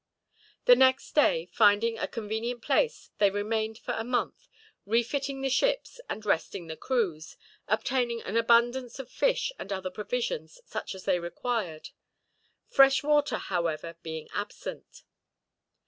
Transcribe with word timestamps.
The 0.65 0.75
next 0.75 1.13
day, 1.13 1.47
finding 1.53 1.99
a 1.99 2.07
convenient 2.07 2.63
place, 2.63 3.11
they 3.19 3.29
remained 3.29 3.77
for 3.77 3.91
a 3.91 4.03
month; 4.03 4.47
refitting 4.83 5.41
the 5.41 5.49
ships 5.51 6.01
and 6.09 6.25
resting 6.25 6.65
the 6.65 6.75
crews, 6.75 7.37
obtaining 7.67 8.19
an 8.23 8.35
abundance 8.35 8.97
of 8.97 9.11
fish 9.11 9.51
and 9.59 9.71
other 9.71 9.91
provisions 9.91 10.59
such 10.65 10.95
as 10.95 11.05
they 11.05 11.19
required; 11.19 11.89
fresh 12.67 13.03
water, 13.03 13.37
however, 13.37 13.95
being 14.01 14.27
absent. 14.33 15.03